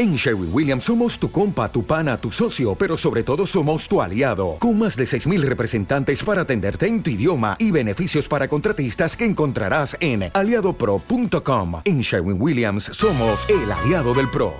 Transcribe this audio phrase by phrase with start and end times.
[0.00, 4.00] En Sherwin Williams somos tu compa, tu pana, tu socio, pero sobre todo somos tu
[4.00, 9.14] aliado, con más de 6.000 representantes para atenderte en tu idioma y beneficios para contratistas
[9.14, 11.82] que encontrarás en aliadopro.com.
[11.84, 14.54] En Sherwin Williams somos el aliado del PRO.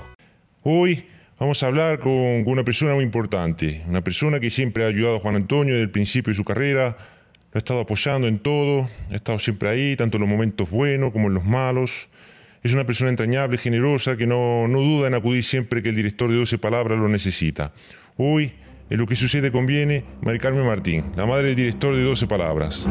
[0.63, 1.07] Hoy
[1.39, 5.21] vamos a hablar con una persona muy importante, una persona que siempre ha ayudado a
[5.21, 6.99] Juan Antonio desde el principio de su carrera,
[7.53, 11.13] lo ha estado apoyando en todo, ha estado siempre ahí, tanto en los momentos buenos
[11.13, 12.10] como en los malos.
[12.63, 16.31] Es una persona entrañable, generosa, que no, no duda en acudir siempre que el director
[16.31, 17.73] de 12 Palabras lo necesita.
[18.19, 18.53] Hoy,
[18.91, 22.87] en lo que sucede conviene, Mari Carmen Martín, la madre del director de 12 Palabras.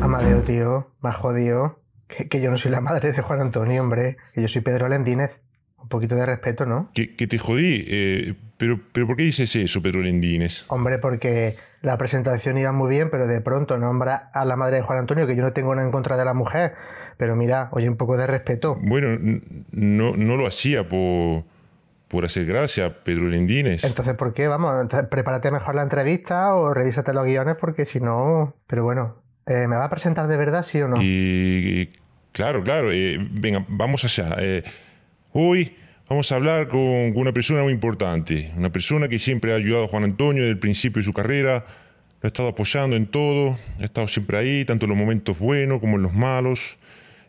[0.00, 1.80] Amadeo, tío, más jodido.
[2.08, 4.16] Que, que yo no soy la madre de Juan Antonio, hombre.
[4.34, 5.40] Que yo soy Pedro Lendínez.
[5.80, 6.90] Un poquito de respeto, ¿no?
[6.94, 10.64] Que, que te jodí, eh, pero, pero ¿por qué dices eso, Pedro Lendines?
[10.68, 14.82] Hombre, porque la presentación iba muy bien, pero de pronto nombra a la madre de
[14.82, 16.74] Juan Antonio, que yo no tengo nada en contra de la mujer.
[17.18, 18.76] Pero mira, oye, un poco de respeto.
[18.80, 21.44] Bueno, no, no lo hacía por,
[22.08, 23.84] por hacer gracia, Pedro Lendines.
[23.84, 24.48] Entonces, ¿por qué?
[24.48, 28.54] Vamos, entonces, prepárate mejor la entrevista o revísate los guiones, porque si no.
[28.66, 30.96] Pero bueno, eh, ¿me va a presentar de verdad, sí o no?
[31.00, 31.92] Y
[32.32, 34.36] claro, claro, eh, venga, vamos allá.
[34.40, 34.62] Eh,
[35.38, 35.72] hoy
[36.08, 36.80] vamos a hablar con
[37.14, 40.58] una persona muy importante, una persona que siempre ha ayudado a Juan Antonio desde el
[40.58, 41.66] principio de su carrera,
[42.22, 45.80] lo ha estado apoyando en todo, ha estado siempre ahí, tanto en los momentos buenos
[45.80, 46.78] como en los malos.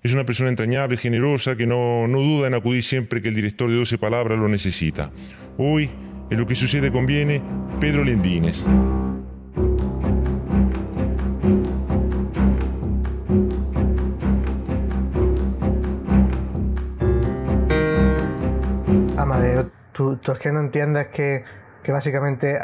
[0.04, 3.70] Es una persona entrañable, generosa, que no, no duda en acudir siempre que el director
[3.70, 5.12] de 12 Palabras lo necesita.
[5.58, 5.90] Hoy,
[6.30, 7.42] en lo que sucede conviene,
[7.82, 8.66] Pedro Lendines.
[20.18, 21.44] Amadeo, ¿tú, tú es que no entiendes que,
[21.84, 22.60] que básicamente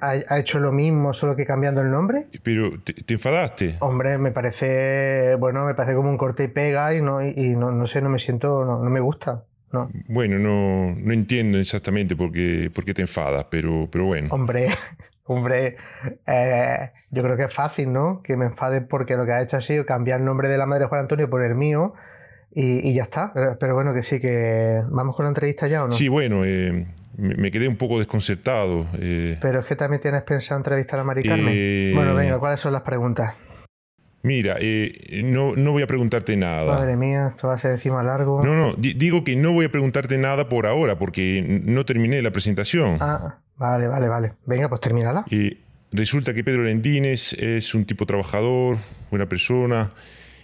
[0.00, 2.26] ha, ha hecho lo mismo, solo que cambiando el nombre?
[2.42, 3.76] Pero, ¿te, te enfadaste?
[3.80, 7.56] Hombre, me parece, bueno, me parece como un corte y pega y no, y, y
[7.56, 9.44] no, no sé, no me siento, no, no me gusta.
[9.72, 9.88] No.
[10.08, 14.28] Bueno, no, no entiendo exactamente por qué, por qué te enfadas, pero, pero bueno.
[14.32, 14.68] Hombre,
[15.24, 15.76] hombre,
[16.26, 18.20] eh, yo creo que es fácil, ¿no?
[18.22, 20.66] Que me enfade porque lo que ha hecho ha sido cambiar el nombre de la
[20.66, 21.94] madre de Juan Antonio por el mío
[22.52, 23.32] y, y ya está.
[23.58, 25.92] Pero, bueno, que sí, que vamos con la entrevista ya o no.
[25.92, 28.86] Sí, bueno, eh, me, quedé un poco desconcertado.
[28.98, 29.38] eh.
[29.40, 31.48] Pero es que también tienes pensado entrevistar a Mari Carmen.
[31.50, 33.34] Eh, Bueno, venga, ¿cuáles son las preguntas?
[34.22, 36.74] Mira, eh, no, no voy a preguntarte nada.
[36.74, 38.42] Madre mía, esto va a ser encima largo.
[38.44, 42.20] No, no, di- digo que no voy a preguntarte nada por ahora porque no terminé
[42.20, 42.98] la presentación.
[43.00, 44.32] Ah, vale, vale, vale.
[44.44, 45.24] Venga, pues termínala.
[45.30, 45.56] Eh,
[45.92, 48.76] resulta que Pedro Lendines es un tipo trabajador,
[49.10, 49.88] buena persona.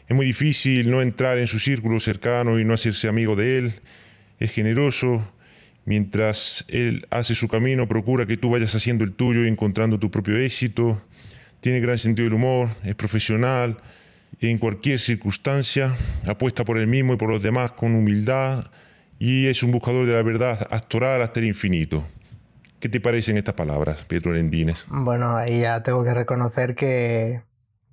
[0.08, 3.80] Es muy difícil no entrar en su círculo cercano y no hacerse amigo de él.
[4.38, 5.32] Es generoso.
[5.84, 10.10] Mientras él hace su camino, procura que tú vayas haciendo el tuyo y encontrando tu
[10.10, 11.02] propio éxito.
[11.60, 13.78] Tiene gran sentido del humor, es profesional.
[14.40, 15.94] En cualquier circunstancia,
[16.26, 18.70] apuesta por él mismo y por los demás con humildad
[19.18, 22.06] y es un buscador de la verdad actoral hasta el infinito.
[22.80, 24.84] ¿Qué te parecen estas palabras, Pedro Lendines?
[24.88, 27.40] Bueno, ahí ya tengo que reconocer que,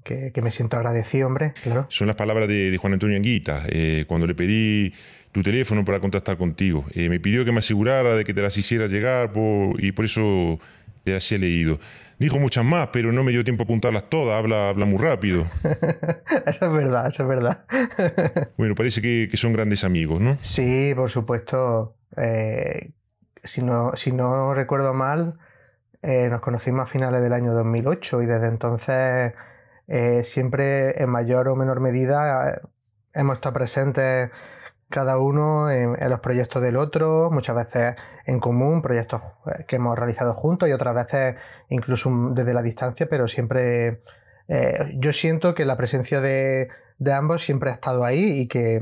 [0.03, 1.85] que, que me siento agradecido, hombre, claro.
[1.89, 4.93] Son las palabras de, de Juan Antonio Anguita, eh, cuando le pedí
[5.31, 6.85] tu teléfono para contactar contigo.
[6.93, 10.05] Eh, me pidió que me asegurara de que te las hiciera llegar por- y por
[10.05, 10.59] eso
[11.03, 11.79] te las he leído.
[12.19, 15.47] Dijo muchas más, pero no me dio tiempo a apuntarlas todas, habla, habla muy rápido.
[16.45, 17.65] eso es verdad, eso es verdad.
[18.57, 20.37] Bueno, parece que, que son grandes amigos, ¿no?
[20.41, 21.95] Sí, por supuesto.
[22.15, 22.91] eh,
[23.43, 25.33] si, no, si no recuerdo mal,
[26.03, 29.33] eh, nos conocimos a finales del año 2008 y desde entonces
[29.87, 32.61] eh, siempre en mayor o menor medida
[33.13, 34.31] hemos estado presentes
[34.89, 37.95] cada uno en, los proyectos del otro, muchas veces
[38.27, 41.35] en común, proyectos eh, que hemos realizado juntos y otras veces
[41.69, 44.01] incluso desde la distancia, pero siempre
[44.47, 46.67] eh, yo siento que la presencia de,
[46.99, 48.81] de ambos siempre ha estado ahí y que,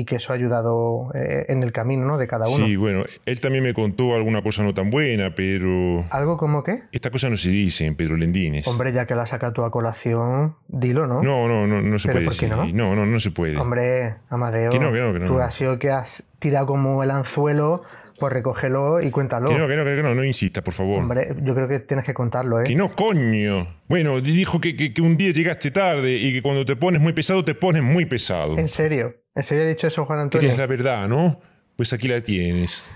[0.00, 2.18] y que eso ha ayudado eh, en el camino ¿no?
[2.18, 2.64] de cada uno.
[2.64, 6.82] Sí, bueno, él también me contó alguna cosa no tan buena, pero ¿Algo como qué?
[6.92, 8.66] estas cosas no se dicen, Pedro Lendines.
[8.68, 11.20] Hombre, ya que la saca tú a colación, dilo, ¿no?
[11.22, 12.74] No, no, no, no se ¿Pero puede por qué decir.
[12.74, 12.94] no?
[12.94, 13.56] No, no, no se puede.
[13.58, 15.26] Hombre, Amadeo, Que no, que no, que no.
[15.26, 17.82] tú has sido que has tirado como el anzuelo,
[18.20, 19.48] pues recógelo y cuéntalo.
[19.48, 21.00] Que no, que no, que no, no insistas, por favor.
[21.00, 22.64] Hombre, yo creo que tienes que contarlo, ¿eh?
[22.64, 23.66] Que no, coño.
[23.88, 27.12] Bueno, dijo que, que- que un día llegaste tarde y que cuando te pones muy
[27.12, 28.58] pesado, te pones muy pesado.
[28.58, 30.40] En serio, ¿en serio ha dicho eso Juan Antonio?
[30.42, 31.40] Querías la verdad, ¿no?
[31.76, 32.88] Pues aquí la tienes.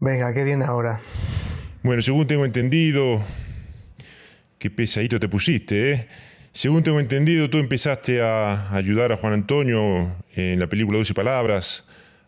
[0.00, 1.00] Venga, ¿qué viene ahora?
[1.82, 3.20] Bueno, según tengo entendido,
[4.58, 6.08] qué pesadito te pusiste, ¿eh?
[6.52, 11.84] Según tengo entendido, tú empezaste a ayudar a Juan Antonio en la película 12 Palabras,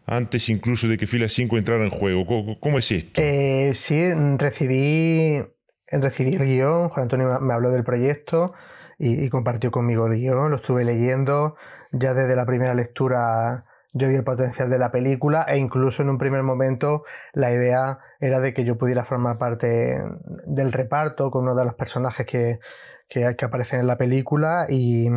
[0.06, 2.26] antes incluso de que Fila 5 entrara en juego.
[2.26, 3.20] ¿Cómo, cómo es esto?
[3.25, 5.43] Eh, sí, recibí,
[5.91, 8.52] recibí el guion, Juan Antonio me- me habló del proyecto
[8.99, 11.56] y, y compartió conmigo el guion, lo estuve leyendo,
[11.93, 16.11] ya desde la primera lectura yo vi el potencial de la película e incluso en
[16.11, 20.01] un primer momento la idea era de que yo pudiera formar parte
[20.47, 22.61] del reparto con uno de los personajes que,
[23.09, 25.09] que, aparecen en la película y,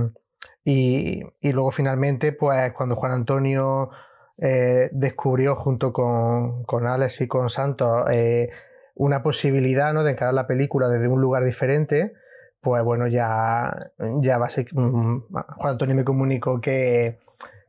[0.63, 3.91] y, luego finalmente pues cuando Juan Antonio
[4.39, 8.49] eh, descubrió junto con, con, Alex y con Santos eh,
[8.95, 10.03] una posibilidad ¿no?
[10.03, 12.13] de encarar la película desde un lugar diferente,
[12.63, 15.25] pues bueno, ya, ya va a ser, mm,
[15.57, 17.19] Juan Antonio me comunicó que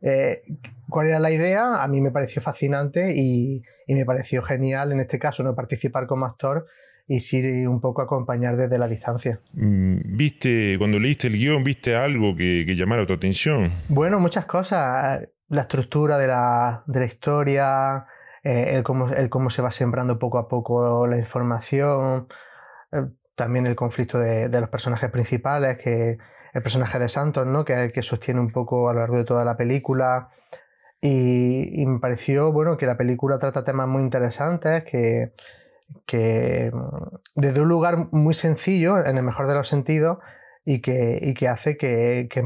[0.00, 0.43] eh,
[0.88, 5.19] cuál era la idea, a mí me pareció fascinante y, me pareció genial en este
[5.19, 6.67] caso no participar como actor
[7.06, 9.41] y sí un poco acompañar desde la distancia.
[9.52, 13.73] Mm, ¿Viste, cuando leíste el guion, viste algo que, llamara tu atención?
[13.88, 15.23] Bueno, muchas cosas.
[15.49, 18.06] La estructura de la, historia,
[18.44, 22.26] eh, el, cómo, el, cómo, se va sembrando poco a poco la información,
[22.93, 26.19] eh, también el conflicto de, de, los personajes principales, que
[26.55, 27.65] el personaje de Santos, ¿no?
[27.65, 30.29] que que sostiene un poco a lo largo de toda la película.
[31.01, 35.33] Y, me pareció bueno, que la película trata temas muy interesantes, que,
[36.07, 36.73] que
[37.35, 40.19] desde un lugar muy sencillo, en el mejor de los sentidos,
[40.65, 42.41] y que, y que hace que, que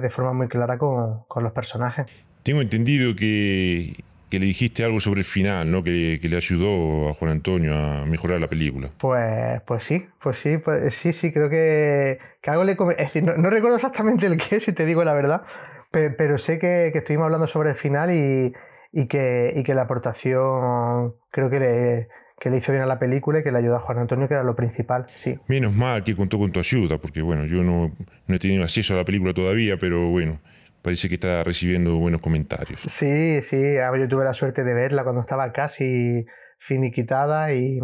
[0.00, 2.06] de forma muy clara con, con los personajes.
[2.42, 5.82] Tengo entendido que, que le dijiste algo sobre el final, ¿no?
[5.82, 8.90] Que, que, le ayudó a Juan Antonio a mejorar la película.
[8.98, 12.72] Pues, pues sí, pues sí, pues sí, sí, creo que, que algo le...
[12.72, 15.42] Es decir, no, recuerdo exactamente el qué, si te digo la verdad,
[15.90, 18.52] pero, sé que, que, estuvimos hablando sobre el final y,
[18.92, 23.00] y, que, y que la aportación creo que le, que le hizo bien a la
[23.00, 25.40] película y que le ayudó a Juan Antonio, que era lo principal, sí.
[25.48, 27.90] Menos mal que contó con tu ayuda, porque bueno, yo no,
[28.28, 30.38] no he tenido acceso a la película todavía, pero bueno
[30.82, 32.80] parece que está recibiendo buenos comentarios.
[32.80, 36.26] Sí, sí, yo tuve la suerte de verla cuando estaba casi
[36.58, 37.80] finiquitada y,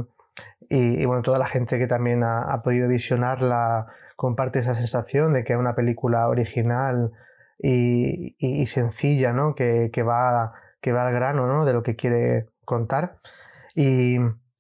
[0.69, 5.53] y, bueno, toda la gente que también ha, podido visionarla comparte esa sensación de que
[5.53, 7.11] es una película original
[7.59, 9.55] y, y sencilla, ¿no?
[9.55, 11.65] Que, que, va, que va al grano ¿no?
[11.65, 13.17] de lo que quiere contar.
[13.75, 14.17] Y,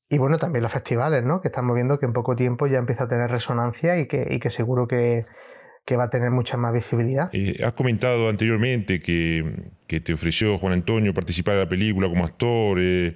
[0.08, 1.40] y bueno, también los festivales, ¿no?
[1.40, 4.38] Que estamos viendo que en poco tiempo ya empieza a tener resonancia y que, y
[4.38, 5.24] que seguro que,
[5.86, 7.30] que va a tener mucha más visibilidad.
[7.32, 12.24] Eh, has comentado anteriormente que, que, te ofreció Juan Antonio participar en la película como
[12.24, 12.78] actor.
[12.80, 13.14] Eh,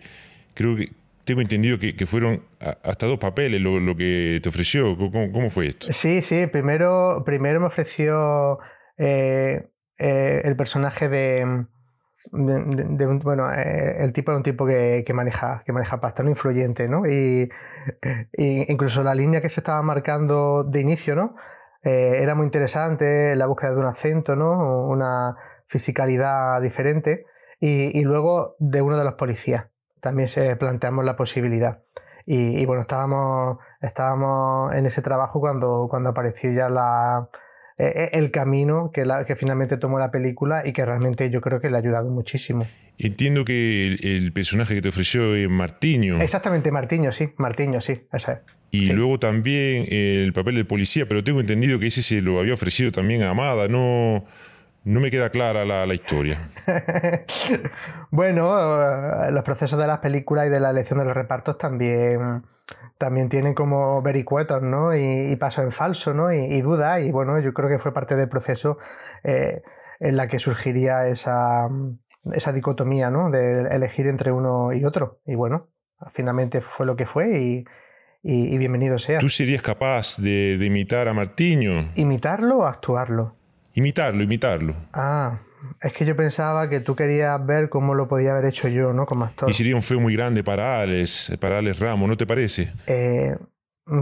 [0.55, 0.89] creo que
[1.25, 4.97] tengo entendido que, que fueron hasta dos papeles lo, lo que te ofreció.
[4.97, 5.93] ¿Cómo, ¿Cómo, fue esto?
[5.93, 6.47] Sí, sí.
[6.47, 8.61] Primero, primero me ofreció
[8.97, 9.67] eh,
[9.99, 11.67] el personaje de,
[12.31, 16.31] de, un, bueno, el tipo era un tipo que, que, maneja, que maneja pasta, no
[16.31, 17.05] influyente, ¿no?
[17.05, 17.51] Y,
[18.33, 21.35] y, incluso la línea que se estaba marcando de inicio, ¿no?
[21.83, 24.87] Eh, era muy interesante la búsqueda de un acento, ¿no?
[24.87, 25.37] una
[25.67, 27.27] fisicalidad diferente.
[27.63, 29.67] Y, luego de uno de los policías.
[30.01, 31.83] También se planteamos la posibilidad.
[32.25, 37.29] Y, bueno, estábamos, estábamos en ese trabajo cuando, cuando apareció ya la,
[37.77, 41.43] e, e, el camino que, la, que finalmente tomó la película y que realmente yo
[41.43, 42.67] creo que le ha ayudado muchísimo.
[42.97, 46.21] Entiendo que el, personaje que te ofreció es Martiño.
[46.21, 51.41] Exactamente, Martiño, sí, Martiño, sí, ese y luego también el papel de policía, pero tengo
[51.41, 54.25] entendido que ese se lo había ofrecido también a Amada, no,
[54.85, 56.39] no me queda clara la, la historia.
[58.11, 62.45] bueno, eh, los procesos de las películas y de la elección de los repartos también,
[62.97, 64.95] también tienen como vericuetos, ¿no?
[64.95, 66.33] Y, y pasos en falso, ¿no?
[66.33, 68.79] Y, duda, y bueno, yo creo que fue parte del proceso
[69.25, 69.63] eh,
[69.99, 71.69] en la que surgiría esa,
[72.33, 73.31] esa dicotomía, ¿no?
[73.31, 75.21] De elegir entre uno y otro.
[75.27, 75.69] Y bueno,
[76.13, 77.65] finalmente fue lo que fue y
[78.23, 79.19] y, bienvenido sea.
[79.19, 81.91] ¿Tú serías capaz de, imitar a Martiño?
[81.95, 83.35] ¿Imitarlo o actuarlo?
[83.75, 84.75] Imitarlo, imitarlo.
[84.93, 85.41] Ah,
[85.81, 89.07] es que yo pensaba que tú querías ver cómo lo podía haber hecho yo, ¿no?
[89.07, 89.51] Como actor.
[89.51, 92.73] Y sería un feo muy grande para Alex, para Alex Ramos, ¿no te parece?
[92.87, 93.37] Eh,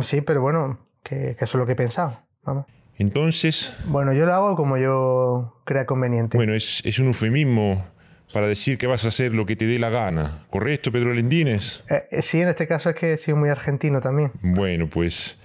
[0.02, 2.20] sí, pero bueno, que, eso es lo que he pensado.
[2.42, 2.66] Vamos.
[2.96, 3.76] Entonces.
[3.86, 6.36] Bueno, yo lo hago como yo crea conveniente.
[6.36, 7.84] Bueno, es, es un eufemismo
[8.32, 10.44] para decir que vas a hacer lo que te dé la gana.
[10.50, 11.84] ¿Correcto, Pedro Lendines?
[11.88, 14.32] Eh, eh, sí, en este caso es que he sido muy argentino también.
[14.42, 15.38] Bueno, pues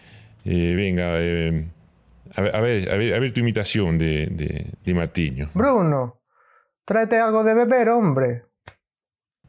[0.45, 1.65] eh, venga, a, ver,
[2.35, 5.49] a, ver, a, ver, tu imitación de, de, de Martiño.
[5.53, 6.21] Bruno,
[6.85, 8.43] tráete algo de beber, hombre.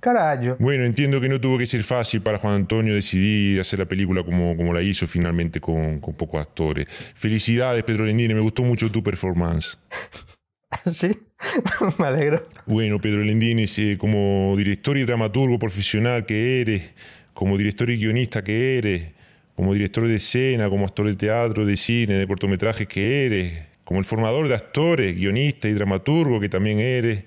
[0.01, 0.57] Carajo.
[0.59, 4.23] Bueno, entiendo que no tuvo que ser fácil para Juan Antonio decidir hacer la película
[4.23, 6.87] como, como la hizo finalmente con, con pocos actores.
[7.15, 9.79] Felicidades, Pedro Lendines, me gustó mucho tu performance.
[10.93, 11.19] sí,
[11.99, 12.43] me alegro.
[12.67, 16.93] Bueno, Pedro Lendini, eh, como director y dramaturgo profesional que eres,
[17.33, 19.13] como director y guionista que eres,
[19.57, 24.01] como director de escena, como actor de teatro, de cine, de cortometrajes que eres, como
[24.01, 27.25] el formador de actores, guionista y dramaturgo que también eres.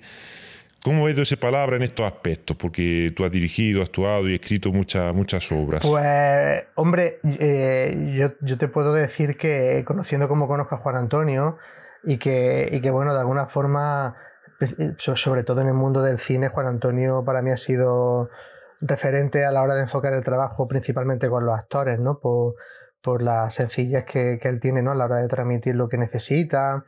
[0.84, 2.56] ¿Cómo ves esa palabra en estos aspectos?
[2.56, 5.84] Porque tú has dirigido, actuado y escrito muchas, muchas obras.
[5.84, 11.58] Pues, hombre, eh, yo, yo, te puedo decir que conociendo como conozco a Juan Antonio,
[12.08, 14.16] y que, y que bueno, de alguna forma
[14.96, 18.30] sobre todo en el mundo del cine, Juan Antonio para mí ha sido
[18.80, 22.18] referente a la hora de enfocar el trabajo principalmente con los actores, ¿no?
[22.18, 22.54] Por,
[23.02, 24.92] por la sencillez que, él tiene, ¿no?
[24.92, 26.82] A la hora de transmitir lo que necesita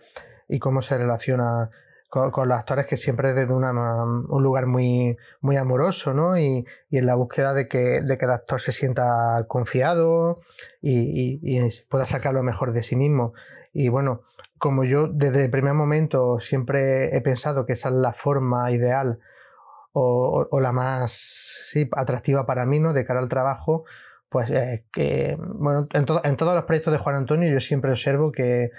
[0.48, 1.68] y cómo se relaciona
[2.08, 6.38] con, los actores que siempre desde un lugar muy, muy amoroso, ¿no?
[6.38, 10.38] Y, en la búsqueda de que, de que, el actor se sienta confiado
[10.80, 13.34] y, y, pueda sacar lo mejor de sí mismo.
[13.72, 14.22] Y bueno,
[14.58, 19.20] como yo desde el primer momento siempre he pensado que esa es la forma ideal
[19.92, 22.92] o, la más atractiva para mí, ¿no?
[22.92, 23.84] De cara al trabajo,
[24.28, 28.30] pues eh, que, bueno, en, en, todos los proyectos de Juan Antonio yo siempre observo
[28.30, 28.70] que,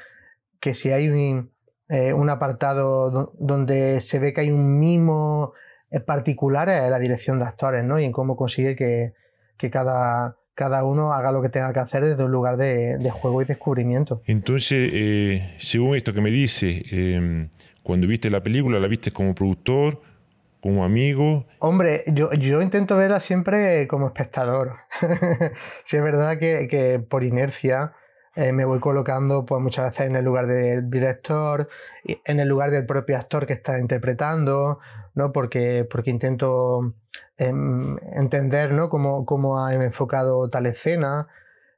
[0.62, 1.51] que si hay un,
[1.89, 5.53] eh, apartado donde se ve que hay un mimo
[5.89, 8.00] eh, particular en la dirección de actores, ¿no?
[8.00, 9.13] Y en cómo consigue que,
[9.69, 13.45] cada, cada uno haga lo que tenga que hacer desde un lugar de, juego y
[13.45, 14.21] descubrimiento.
[14.27, 17.49] Entonces, eh, según esto que me dice, em,
[17.81, 19.99] cuando viste la película, ¿la viste como productor,
[20.61, 21.47] como amigo?
[21.57, 24.75] Hombre, yo, yo intento verla siempre como espectador.
[25.83, 27.93] si es verdad que, que por inercia
[28.35, 31.67] eh, me voy colocando pues muchas veces en el lugar del director,
[32.05, 34.79] en el lugar del propio actor que está interpretando,
[35.15, 35.31] ¿no?
[35.31, 36.95] Porque, porque intento
[37.37, 38.89] em, entender ¿no?
[38.89, 41.27] cómo, cómo ha enfocado tal escena.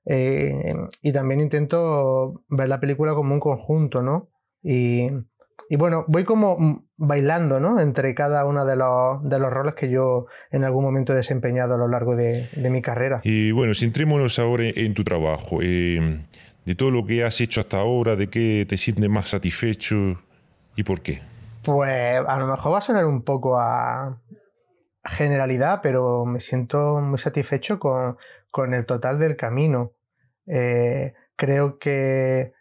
[0.05, 4.29] Eh, y también intento ver la película como un conjunto, ¿no?
[4.61, 5.09] Y,
[5.69, 7.79] y bueno, voy como bailando, ¿no?
[7.79, 11.75] Entre cada uno de los, de los roles que yo en algún momento he desempeñado
[11.75, 13.21] a lo largo de, de mi carrera.
[13.23, 15.59] Y bueno, centrémonos ahora en, tu trabajo.
[15.61, 16.19] Eh,
[16.65, 20.21] de todo lo que has hecho hasta ahora, ¿de qué te sientes más satisfecho
[20.75, 21.19] y por qué?
[21.63, 24.19] Pues a lo mejor va a sonar un poco a
[25.05, 28.17] generalidad, pero me siento muy satisfecho con,
[28.51, 29.91] con el total del camino.
[30.47, 32.53] Eh, creo que,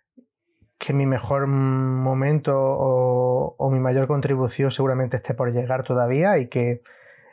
[0.78, 6.82] que, mi mejor momento o, mi mayor contribución seguramente esté por llegar todavía y que,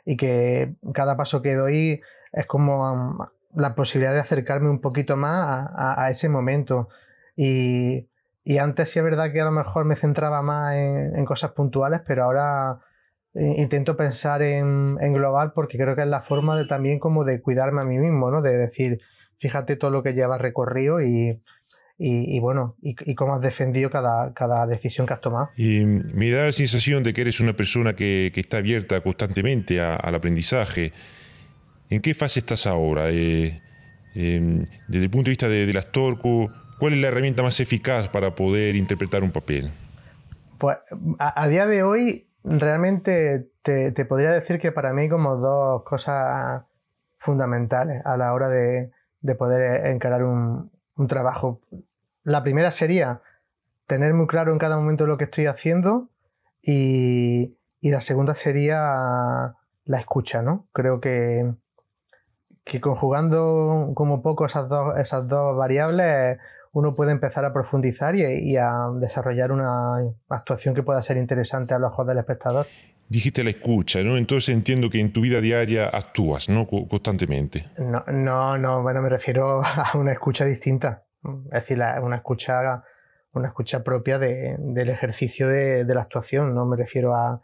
[0.04, 2.00] y que cada paso que doy
[2.32, 6.88] es como la posibilidad de acercarme un poquito más a, ese momento.
[7.36, 8.09] Y,
[8.58, 12.24] antes sí es verdad que a lo mejor me centraba más en, cosas puntuales, pero
[12.24, 12.80] ahora
[13.34, 17.82] intento pensar en, global porque creo que es la forma de también como de cuidarme
[17.82, 18.42] a mí mismo, ¿no?
[18.42, 19.00] De decir,
[19.38, 21.40] fíjate todo lo que llevas recorrido y,
[22.02, 25.50] y, bueno, y, cómo has defendido cada, cada, decisión que has tomado.
[25.56, 30.14] Y me da la sensación de que eres una persona que, está abierta constantemente al
[30.14, 30.92] aprendizaje.
[31.90, 33.10] ¿En qué fase estás ahora?
[33.10, 33.60] Eh,
[34.14, 36.18] em, desde el punto de vista del actor,
[36.80, 39.70] ¿cuál es la herramienta más eficaz para poder interpretar un papel?
[40.58, 40.78] Pues
[41.18, 46.64] a, día de hoy realmente te, podría decir que para mí como dos cosas
[47.18, 48.90] fundamentales a la hora de,
[49.38, 50.70] poder encarar un,
[51.08, 51.60] trabajo.
[52.24, 53.22] La primera sería
[53.86, 56.10] tener muy claro en cada momento lo que estoy haciendo
[56.62, 60.66] y, y la segunda sería la escucha, ¿no?
[60.72, 61.54] Creo que,
[62.64, 66.38] que conjugando como poco esas dos, esas dos variables
[66.72, 69.96] uno puede empezar a profundizar y, a desarrollar una
[70.28, 72.66] actuación que pueda ser interesante a los ojos del espectador.
[73.08, 74.16] Dijiste la escucha, ¿no?
[74.16, 76.66] Entonces entiendo que en tu vida diaria actúas, ¿no?
[76.66, 77.66] Constantemente.
[77.78, 81.04] No, no, no bueno, me refiero a una escucha distinta.
[81.46, 82.84] Es decir, una escucha,
[83.32, 86.54] una escucha propia del ejercicio de, la actuación.
[86.54, 87.42] No me refiero a,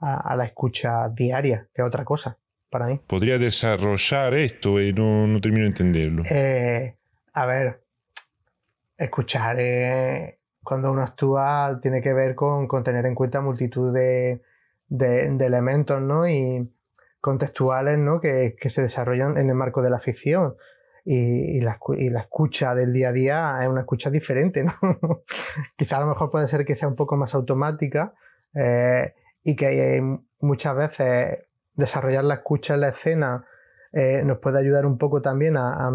[0.00, 2.38] a la escucha diaria, que es otra cosa
[2.74, 3.00] para mí.
[3.06, 4.82] ¿Podría desarrollar esto?
[4.82, 6.24] y no, no termino de entenderlo.
[6.28, 6.96] Eh,
[7.32, 7.83] a ver,
[8.96, 14.40] escuchar eh, cuando uno actúa tiene que ver con, tener en cuenta multitud de,
[14.90, 16.28] elementos ¿no?
[16.28, 16.70] y
[17.20, 18.20] contextuales ¿no?
[18.20, 20.54] que, se desarrollan en el marco de la ficción.
[21.06, 21.78] Y, la,
[22.18, 24.64] escucha del día a día es una escucha diferente.
[24.64, 24.72] ¿no?
[25.76, 28.14] Quizá a lo mejor puede ser que sea un poco más automática
[28.54, 31.38] eh, y que muchas veces
[31.74, 33.44] desarrollar la escucha en la escena
[33.96, 35.90] eh, nos puede ayudar un poco también a,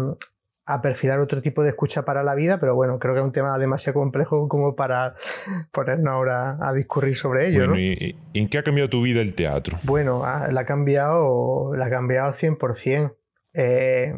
[0.80, 3.58] perfilar otro tipo de escucha para la vida, pero bueno, creo que es un tema
[3.58, 5.14] demasiado complejo como para
[5.72, 7.66] ponernos ahora a discurrir sobre ello.
[7.66, 9.78] Bueno, ¿y en qué ha cambiado tu vida el teatro?
[9.82, 13.16] Bueno, ah, la ha cambiado, la ha cambiado al 100%.
[13.52, 14.14] Eh,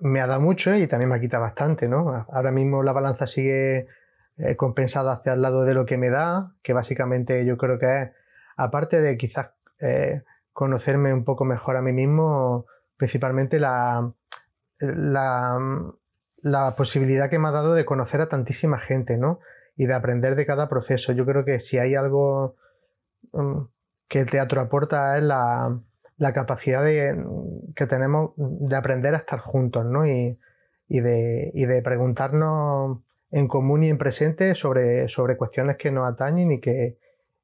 [0.00, 2.26] me ha dado mucho y también me ha quitado bastante, ¿no?
[2.30, 3.86] Ahora mismo la balanza sigue
[4.36, 8.02] eh, compensada hacia el lado de lo que me da, que básicamente yo creo que
[8.02, 8.10] es,
[8.56, 9.50] aparte de quizás
[10.52, 14.12] conocerme un poco mejor a mí mismo, principalmente la,
[14.82, 19.40] la, posibilidad que me ha dado de conocer a tantísima gente, ¿no?
[19.76, 21.12] Y de aprender de cada proceso.
[21.12, 22.56] Yo creo que si hay algo
[23.32, 23.62] mm,
[24.08, 25.80] que el teatro aporta es la,
[26.34, 27.24] capacidad de,
[27.74, 30.06] que tenemos de aprender a estar juntos, ¿no?
[30.06, 30.38] Y,
[30.88, 32.98] de, de, preguntarnos
[33.30, 36.98] en común y en presente sobre, sobre cuestiones que nos atañen y que,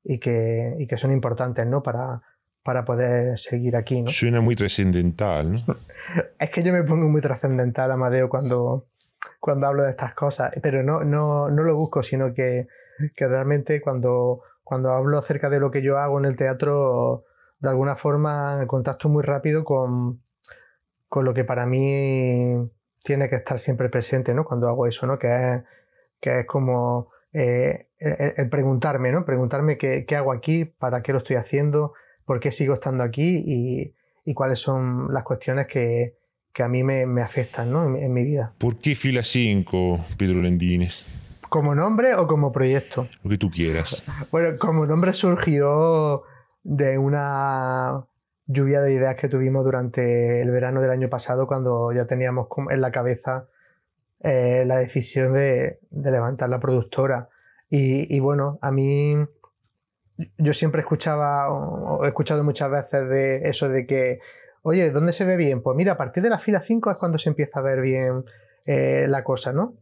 [0.04, 1.82] y que, y que son importantes, ¿no?
[1.82, 2.20] Para,
[2.68, 4.10] para poder seguir aquí, ¿no?
[4.10, 5.60] Suena muy trascendental, ¿no?
[6.38, 8.88] es que yo me pongo muy trascendental, Amadeo, cuando,
[9.40, 12.68] cuando hablo de estas cosas, pero no, no, no lo busco, sino que,
[13.16, 17.24] que realmente cuando, cuando hablo acerca de lo que yo hago en el teatro,
[17.58, 20.20] de alguna forma contacto muy rápido con,
[21.08, 22.70] con lo que para mí
[23.02, 24.44] tiene que estar siempre presente, ¿no?
[24.44, 25.18] Cuando hago eso, ¿no?
[25.18, 25.62] Que es,
[26.20, 29.24] que es como eh, el, preguntarme, ¿no?
[29.24, 31.94] Preguntarme qué, qué, hago aquí, para qué lo estoy haciendo,
[32.28, 33.94] por qué sigo estando aquí y,
[34.26, 36.18] y cuáles son las cuestiones que,
[36.52, 37.86] que a mí me, me afectan, ¿no?
[37.86, 38.52] En, en, mi vida.
[38.58, 41.08] ¿Por qué Fila 5, Pedro Lendines?
[41.48, 43.08] ¿Como nombre o como proyecto?
[43.24, 44.04] Lo que tú quieras.
[44.30, 46.24] Bueno, como nombre surgió
[46.64, 48.04] de una
[48.46, 52.80] lluvia de ideas que tuvimos durante el verano del año pasado cuando ya teníamos en
[52.82, 53.48] la cabeza
[54.20, 57.30] eh, la decisión de, de, levantar la productora.
[57.70, 59.16] Y, y, bueno, a mí
[60.36, 64.20] yo siempre escuchaba, o he escuchado muchas veces de eso de que,
[64.62, 65.62] oye, ¿dónde se ve bien?
[65.62, 68.24] Pues mira, a partir de la fila 5 es cuando se empieza a ver bien
[68.66, 69.74] eh, la cosa, ¿no?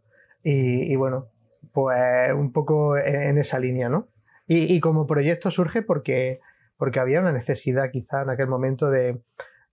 [0.42, 1.28] Y, y, bueno,
[1.72, 4.08] pues un poco en, en esa línea, ¿no?
[4.46, 6.40] Y, y como proyecto surge porque
[6.76, 9.22] porque había una necesidad quizá en aquel momento de,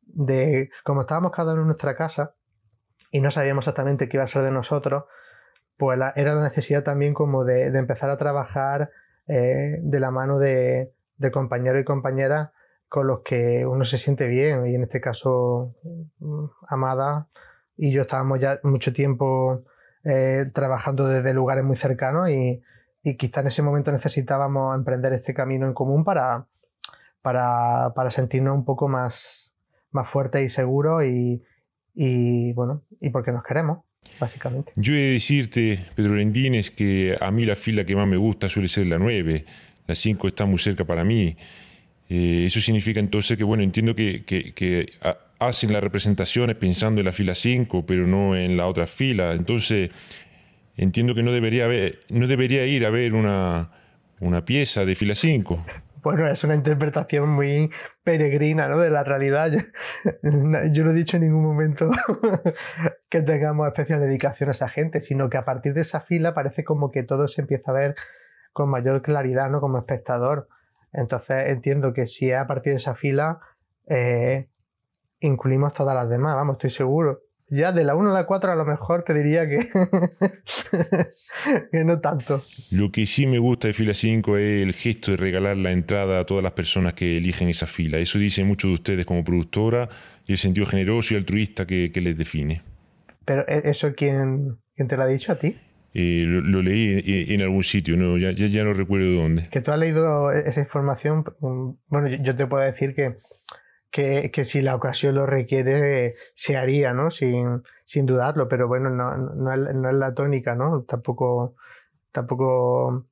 [0.02, 2.36] de, como estábamos cada uno en nuestra casa
[3.12, 5.06] y no sabíamos exactamente qué iba a ser de nosotros,
[5.78, 8.90] pues la, era la necesidad también como de, de empezar a trabajar
[9.28, 10.94] eh, de la mano de,
[11.32, 12.52] compañeros y compañeras
[12.90, 14.68] con los que uno se siente bien.
[14.68, 15.76] Y en este caso
[16.68, 17.28] Amada
[17.78, 19.64] y yo estábamos ya mucho tiempo
[20.04, 22.62] eh, trabajando desde lugares muy cercanos y,
[23.18, 26.48] quizá en ese momento necesitábamos emprender este camino en común para,
[27.22, 29.54] para, para sentirnos un poco más,
[29.92, 33.80] más fuertes y seguros y, bueno, y porque nos queremos,
[34.20, 34.72] básicamente.
[34.76, 38.50] Yo he de decirte, Pedro Lendines, que a mí la fila que más me gusta
[38.50, 39.46] suele ser la 9,
[39.88, 41.36] la 5 está muy cerca para mí.
[42.10, 44.94] Eh, eso significa entonces que, bueno, entiendo que, que, que
[45.40, 49.34] hacen las representaciones pensando en la fila 5, pero no en la otra fila.
[49.34, 49.90] Entonces,
[50.78, 53.72] entiendo que no debería, haber, no debería ir a ver una,
[54.20, 55.66] una pieza de fila 5
[56.04, 57.72] bueno, es una interpretación muy
[58.04, 58.78] peregrina ¿no?
[58.80, 59.52] de la realidad.
[59.52, 59.60] Yo,
[60.84, 61.90] no he dicho en ningún momento
[63.10, 66.64] que tengamos especial dedicación a esa gente, sino que a partir de esa fila parece
[66.64, 67.96] como que todo se empieza a ver
[68.52, 69.62] con mayor claridad ¿no?
[69.62, 70.50] como espectador.
[70.92, 73.40] Entonces entiendo que si es a partir de esa fila,
[73.88, 74.50] eh,
[75.22, 77.22] incluimos todas las demás, vamos, estoy seguro.
[77.56, 79.60] Ya de la 1 a la 4 a lo mejor te diría que,
[81.72, 82.42] que no tanto.
[82.72, 86.20] Lo que sí me gusta de fila 5 es el gesto de regalar la entrada
[86.20, 88.00] a todas las personas que eligen esa fila.
[88.00, 89.88] Eso dice mucho de ustedes como productora
[90.26, 92.64] y el sentido generoso y altruista que, que les define.
[93.24, 95.56] ¿Pero e, eso quién, quién te lo ha dicho a ti?
[95.94, 99.48] Eh, lo, lo, leí en, en, algún sitio, no, ya, ya, ya no recuerdo dónde.
[99.52, 101.24] Que tú has leído esa información.
[101.88, 103.20] Bueno, yo te puedo decir que
[103.94, 107.12] que, que, si la ocasión lo requiere se haría, ¿no?
[107.12, 110.82] Sin, sin dudarlo, pero bueno, no, no, es, no, es, la tónica, ¿no?
[110.82, 111.54] Tampoco,
[112.12, 113.06] tampoco,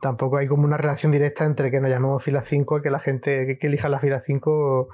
[0.00, 2.98] tampoco hay como una relación directa entre que nos llamemos fila 5 y que la
[2.98, 4.88] gente que, que elija la fila 5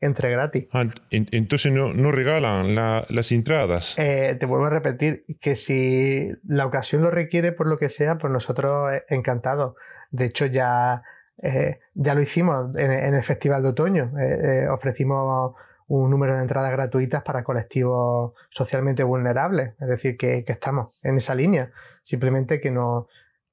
[0.00, 0.68] entre gratis.
[0.72, 3.96] Ah, entonces no, no regalan la, las entradas.
[3.98, 8.16] Eh, te vuelvo a repetir que si la ocasión lo requiere por lo que sea,
[8.16, 9.74] pues nosotros encantados.
[10.12, 11.02] De hecho, ya
[11.42, 14.12] eh, ya lo hicimos en, en, el Festival de Otoño.
[14.18, 15.54] Eh, eh, ofrecimos
[15.88, 19.72] un número de entradas gratuitas para colectivos socialmente vulnerables.
[19.80, 21.70] Es decir, que, que estamos en esa línea.
[22.02, 23.08] Simplemente que, no,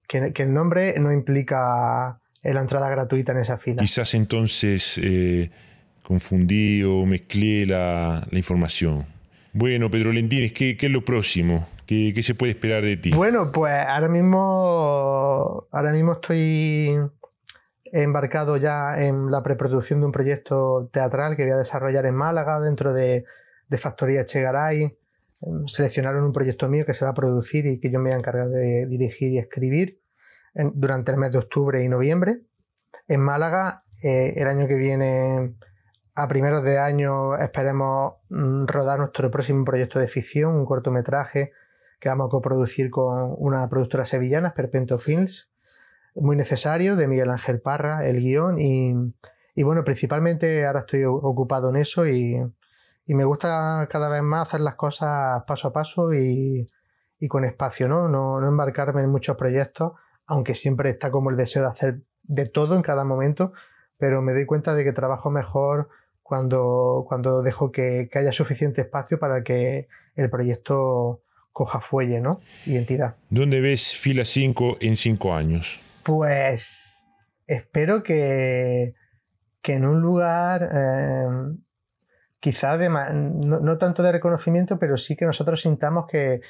[0.08, 3.82] que, que, el nombre no implica la entrada gratuita en esa fila.
[3.82, 5.52] Quizás entonces eh,
[6.04, 9.06] confundí o mezclé la, la, información.
[9.54, 11.68] Bueno, Pedro Lentines, ¿qué, ¿qué, es lo próximo?
[11.86, 13.12] ¿Qué, ¿Qué se puede esperar de ti?
[13.12, 16.98] Bueno, pues ahora mismo, ahora mismo estoy
[17.92, 22.16] he embarcado ya en la preproducción de un proyecto teatral que voy a desarrollar en
[22.16, 23.26] Málaga dentro de,
[23.68, 24.98] de Factoría Chegaray.
[25.42, 28.14] Em, seleccionaron un proyecto mío que se va a producir y que yo me voy
[28.14, 30.00] a encargar de dirigir y escribir
[30.54, 32.42] durante el mes de octubre y noviembre.
[33.08, 35.56] En Málaga, eh, el año que viene,
[36.14, 41.52] a primeros de año, esperemos mm, rodar nuestro próximo proyecto de ficción, un cortometraje
[42.00, 45.51] que vamos a coproducir con una productora sevillana, Perpento Films
[46.16, 48.94] muy necesario de Miguel Ángel Parra, el guion, y,
[49.56, 52.38] y bueno, principalmente ahora estoy ocupado en eso y,
[53.06, 56.66] y, me gusta cada vez más hacer las cosas paso a paso y,
[57.20, 58.08] y con espacio, ¿no?
[58.08, 58.40] ¿no?
[58.42, 59.94] No embarcarme en muchos proyectos,
[60.26, 63.54] aunque siempre está como el deseo de hacer de todo en cada momento,
[63.98, 65.90] pero me doy cuenta de que trabajo mejor
[66.24, 71.22] cuando, cuando dejo que, que haya suficiente espacio para que el proyecto
[71.52, 72.40] coja fuelle, ¿no?
[72.66, 73.16] Identidad.
[73.30, 75.82] ¿Dónde ves fila 5 en 5 años?
[76.04, 77.06] Pues
[77.48, 78.96] espero que,
[79.62, 81.28] que en un lugar eh,
[82.40, 86.42] quizá de, no, tanto de reconocimiento, pero sí que nosotros sintamos que,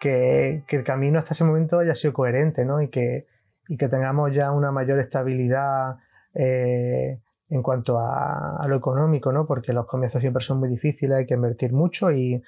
[0.00, 2.80] que, el camino hasta ese momento haya sido coherente ¿no?
[2.80, 3.26] y, que,
[3.68, 5.96] y que tengamos ya una mayor estabilidad
[6.34, 9.46] eh, en cuanto a, lo económico, ¿no?
[9.46, 12.42] porque los comienzos siempre son muy difíciles, hay que invertir mucho y,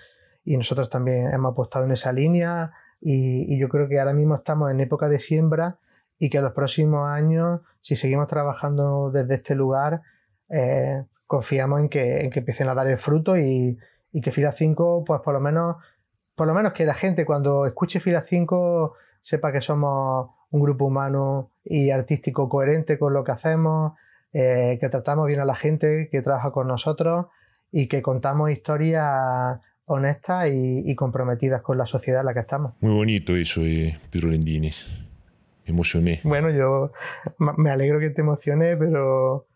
[0.45, 4.71] y nosotros también hemos apostado en esa línea y, yo creo que ahora mismo estamos
[4.71, 5.79] en época de siembra
[6.18, 10.02] y que en los próximos años, si seguimos trabajando desde este lugar,
[10.48, 13.79] eh, confiamos en que, en que empiecen a dar el fruto y,
[14.12, 15.76] y que Fila 5, pues por lo menos,
[16.35, 20.87] por lo menos que la gente cuando escuche Fila 5 sepa que somos un grupo
[20.87, 23.92] humano y artístico coherente con lo que hacemos,
[24.33, 27.26] eh, que tratamos bien a la gente que trabaja con nosotros
[27.72, 32.74] y que contamos historias honestas y, comprometidas con la sociedad en la que estamos.
[32.81, 35.06] Muy bonito eso, eh, Pedro Lendines.
[35.66, 36.20] Me emocioné.
[36.24, 36.92] Bueno, yo
[37.38, 39.46] me alegro que te emocione, pero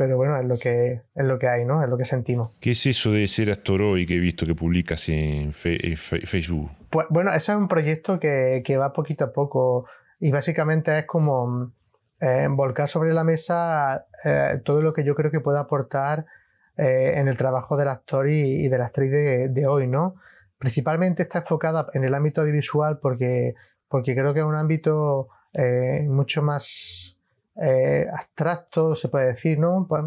[0.00, 1.82] pero bueno, es lo que, es lo que hay, ¿no?
[1.84, 2.58] Es lo que sentimos.
[2.62, 6.70] ¿Qué es eso de ser actor hoy que he visto que publicas en, Facebook?
[6.88, 9.84] Pues bueno, ese es un proyecto que, que, va poquito a poco
[10.18, 11.72] y básicamente es como
[12.18, 16.24] eh, volcar sobre la mesa eh, todo lo que yo creo que puede aportar
[16.78, 20.14] eh, en el trabajo del actor y, de la actriz de, de, hoy, ¿no?
[20.56, 23.54] Principalmente está enfocada en el ámbito audiovisual porque,
[23.90, 25.28] porque creo que es un ámbito
[26.06, 27.20] mucho más
[27.62, 29.86] eh, abstracto, se puede decir, ¿no?
[29.86, 30.04] Pues,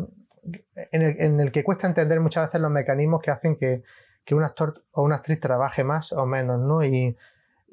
[0.92, 3.84] en, el, que cuesta entender muchas veces los mecanismos que hacen que,
[4.32, 6.84] un actor o una actriz trabaje más o menos, ¿no?
[6.84, 7.16] Y,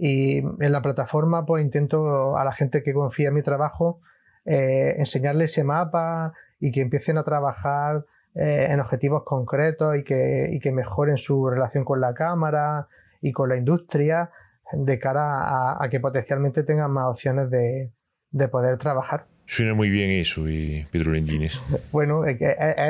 [0.03, 3.99] en la plataforma pues intento a la gente que confía en mi trabajo
[4.47, 10.59] eh, enseñarle ese mapa y que empiecen a trabajar eh, en objetivos concretos y que,
[10.63, 12.89] que, mejoren su relación con la cámara
[13.21, 14.31] y con la industria
[14.73, 19.27] de cara a, que potencialmente tengan más opciones de poder trabajar.
[19.51, 21.61] Suena muy bien eso, y Pedro Lendines.
[21.91, 22.39] Bueno, es,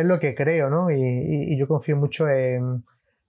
[0.04, 0.90] lo que creo, ¿no?
[0.90, 2.84] Y, yo confío mucho en,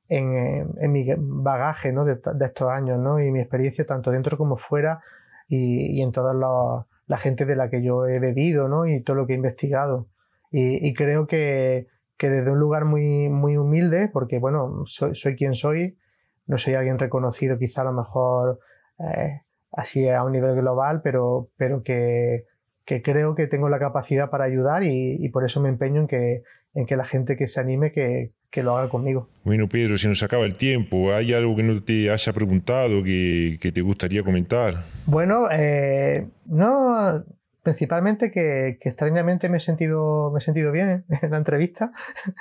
[0.10, 2.04] en, mi bagaje ¿no?
[2.04, 3.22] de, estos años, ¿no?
[3.22, 5.00] Y mi experiencia tanto dentro como fuera
[5.48, 8.86] y, en toda la, gente de la que yo he bebido, ¿no?
[8.86, 10.10] Y todo lo que he investigado.
[10.52, 11.88] Y, creo que,
[12.18, 15.98] que, desde un lugar muy, muy humilde, porque, bueno, soy, soy quien soy,
[16.48, 18.60] no soy alguien reconocido quizá a lo mejor
[19.00, 22.46] eh, así a un nivel global, pero, pero que
[22.86, 26.44] que creo que tengo la capacidad para ayudar y, por eso me empeño en que,
[26.74, 29.28] en que la gente que se anime que, que, lo haga conmigo.
[29.44, 31.14] Bueno, Pedro, se nos acaba el tiempo.
[31.14, 34.84] ¿Hay algo que no te haya preguntado que, que te gustaría comentar?
[35.06, 37.24] Bueno, eh, no,
[37.64, 41.92] principalmente que, extrañamente me he sentido, me he sentido bien en la entrevista.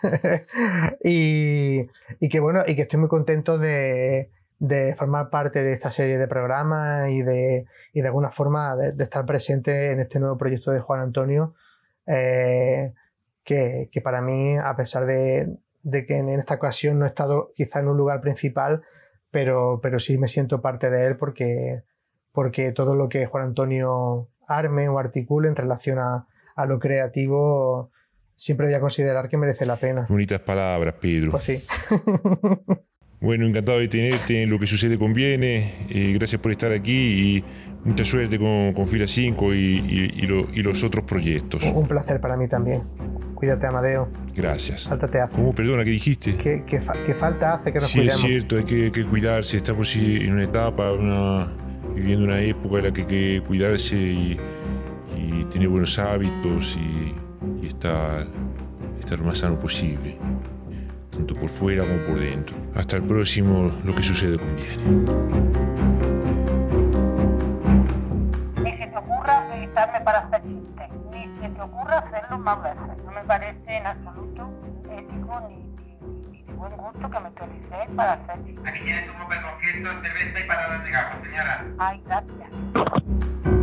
[1.03, 1.87] Y,
[2.21, 4.31] y, que bueno, y que estoy muy contento de,
[4.61, 9.03] de formar parte de esta serie de programas y de, y de alguna forma de,
[9.03, 11.55] estar presente en este nuevo proyecto de Juan Antonio,
[12.07, 12.93] eh,
[13.43, 17.53] que, que, para mí, a pesar de, de, que en esta ocasión no he estado
[17.57, 18.83] quizá en un lugar principal,
[19.31, 21.83] pero, pero sí me siento parte de él porque,
[22.33, 27.91] porque todo lo que Juan Antonio arme o articule en relación a, a lo creativo,
[28.37, 30.07] siempre voy a considerar que merece la pena.
[30.09, 31.31] Bonitas palabras, Pedro.
[31.31, 31.63] Pues sí.
[33.23, 35.87] Bueno, encantado de tenerte en Lo que sucede conviene.
[35.91, 36.93] Eh, gracias por estar aquí
[37.37, 37.45] y
[37.85, 41.63] mucha suerte con, con Fila 5 y, los otros proyectos.
[41.65, 42.81] Un placer para mí también.
[43.35, 44.09] Cuídate, Amadeo.
[44.35, 44.89] Gracias.
[44.89, 45.37] Falta te hace.
[45.37, 45.55] ¿Cómo?
[45.55, 46.35] Perdona, ¿qué dijiste?
[46.35, 46.81] ¿Qué,
[47.15, 49.59] falta hace que nos sí, Sí, es cierto, hay que, cuidarse.
[49.59, 50.91] Estamos en una etapa,
[51.95, 54.41] viviendo una época en la que hay que cuidarse y,
[55.51, 58.27] tener buenos hábitos y, estar,
[59.01, 60.17] estar lo más sano posible
[61.21, 62.57] tanto por fuera como por dentro.
[62.75, 64.77] Hasta el próximo, lo que sucede conviene.
[68.63, 73.05] Ni se te ocurra invitarme para hacer chistes, ni se te ocurra hacerlo más veces.
[73.05, 74.51] No me parece en absoluto
[74.91, 75.70] ético ni,
[76.61, 78.37] buen gusto que me utilicéis para hacer.
[78.67, 81.65] Aquí tienes un grupo de concierto, cerveza y paradas de gafas, señora.
[81.79, 83.60] Ay, gracias.